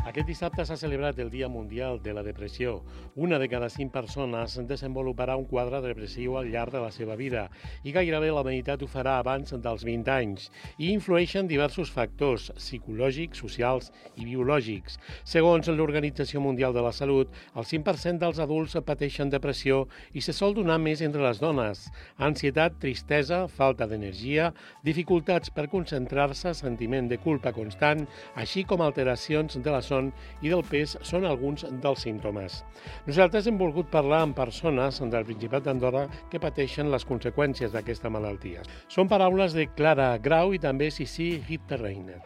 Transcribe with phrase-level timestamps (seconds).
[0.00, 2.78] Aquest dissabte s'ha celebrat el Dia Mundial de la Depressió.
[3.14, 7.44] Una de cada cinc persones desenvoluparà un quadre depressiu al llarg de la seva vida
[7.84, 10.48] i gairebé la meitat ho farà abans dels 20 anys.
[10.78, 14.96] I influeixen diversos factors psicològics, socials i biològics.
[15.28, 19.84] Segons l'Organització Mundial de la Salut, el 5% dels adults pateixen depressió
[20.16, 21.84] i se sol donar més entre les dones.
[22.16, 24.50] Ansietat, tristesa, falta d'energia,
[24.82, 30.10] dificultats per concentrar-se, sentiment de culpa constant, així com alteracions de la son
[30.42, 32.62] i del pes són alguns dels símptomes.
[33.06, 38.62] Nosaltres hem volgut parlar amb persones del Principat d'Andorra que pateixen les conseqüències d'aquesta malaltia.
[38.88, 42.20] Són paraules de Clara Grau i també Sissi Hitterreiner.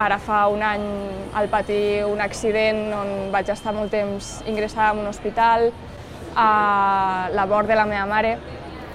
[0.00, 0.84] Ara fa un any
[1.36, 5.68] al patir un accident on vaig estar molt temps ingressada en un hospital,
[6.34, 8.38] a la mort de la meva mare,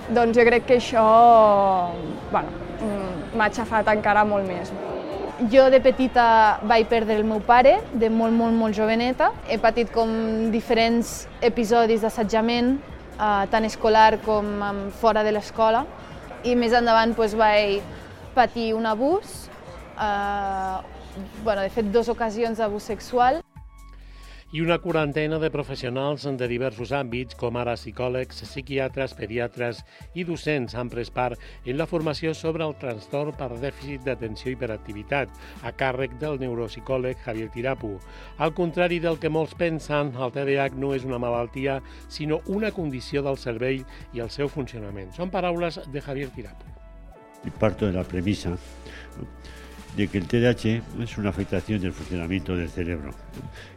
[0.10, 1.06] doncs jo crec que això
[2.32, 2.50] bueno,
[3.36, 4.72] m'ha aixafat encara molt més.
[5.36, 9.34] Jo de petita vaig perdre el meu pare, de molt, molt, molt joveneta.
[9.52, 10.10] He patit com
[10.54, 12.78] diferents episodis d'assetjament,
[13.20, 14.48] eh, tant escolar com
[15.02, 15.84] fora de l'escola.
[16.48, 17.84] I més endavant doncs, vaig
[18.34, 19.50] patir un abús,
[20.00, 20.78] eh,
[21.44, 23.45] bueno, de fet, dues ocasions d'abús sexual
[24.56, 29.82] i una quarantena de professionals de diversos àmbits, com ara psicòlegs, psiquiatres, pediatres
[30.16, 34.56] i docents, han pres part en la formació sobre el trastorn per dèficit d'atenció i
[34.56, 37.98] hiperactivitat, a càrrec del neuropsicòleg Javier Tirapu.
[38.40, 43.26] Al contrari del que molts pensen, el TDAH no és una malaltia, sinó una condició
[43.28, 43.84] del cervell
[44.16, 45.12] i el seu funcionament.
[45.20, 46.72] Són paraules de Javier Tirapu.
[47.60, 48.56] Parto de la premisa
[49.96, 53.12] de que el TDAH es una afectación del funcionamiento del cerebro.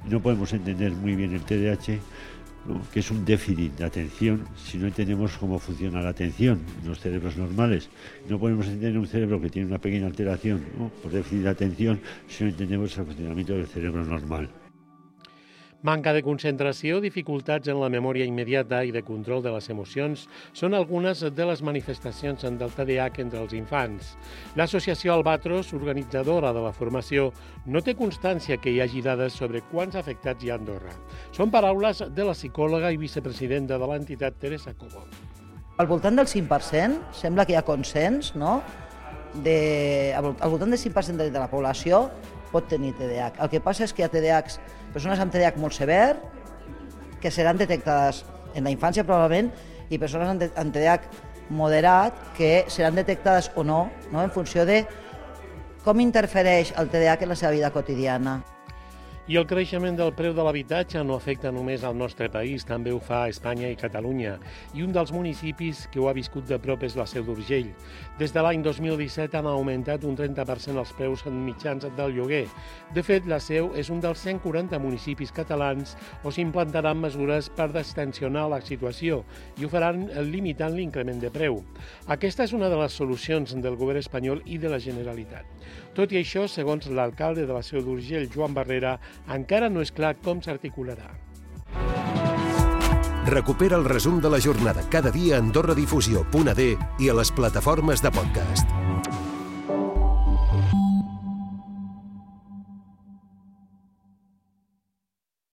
[0.09, 1.99] No podemos entender muy bien el TDAH,
[2.93, 7.01] que es un déficit de atención, si no entendemos cómo funciona la atención en los
[7.01, 7.89] cerebros normales.
[8.29, 10.61] No podemos entender un cerebro que tiene una pequeña alteración
[11.03, 14.49] por déficit de atención si no entendemos el funcionamiento del cerebro normal.
[15.79, 20.75] Manca de concentració, dificultats en la memòria immediata i de control de les emocions són
[20.75, 24.17] algunes de les manifestacions del TDAH entre els infants.
[24.59, 27.29] L'associació Albatros, organitzadora de la formació,
[27.67, 30.97] no té constància que hi hagi dades sobre quants afectats hi ha a Andorra.
[31.31, 35.05] Són paraules de la psicòloga i vicepresidenta de l'entitat Teresa Cobo.
[35.79, 38.59] Al voltant del 5% sembla que hi ha consens, no?,
[39.45, 42.09] de, al voltant del 5% de la població
[42.53, 43.39] pot tenir TDAH.
[43.45, 44.59] El que passa és que hi ha TDAHs,
[44.95, 46.17] persones amb TDAH molt sever,
[47.23, 49.51] que seran detectades en la infància probablement,
[49.89, 54.83] i persones amb TDAH moderat que seran detectades o no, no en funció de
[55.85, 58.41] com interfereix el TDAH en la seva vida quotidiana.
[59.29, 63.01] I el creixement del preu de l'habitatge no afecta només al nostre país, també ho
[63.05, 64.39] fa a Espanya i Catalunya.
[64.73, 67.69] I un dels municipis que ho ha viscut de prop és la Seu d'Urgell.
[68.17, 72.47] Des de l'any 2017 han augmentat un 30% els preus mitjans del lloguer.
[72.97, 75.93] De fet, la Seu és un dels 140 municipis catalans
[76.25, 79.21] on s'implantaran mesures per destensionar la situació
[79.61, 81.61] i ho faran limitant l'increment de preu.
[82.09, 85.45] Aquesta és una de les solucions del govern espanyol i de la Generalitat.
[85.93, 88.97] Tot i això, segons l'alcalde de la Seu d'Urgell, Joan Barrera,
[89.35, 91.11] encara no és clar com s'articularà.
[93.29, 96.69] Recupera el resum de la jornada cada dia a AndorraDifusió.d
[96.99, 98.88] i a les plataformes de podcast.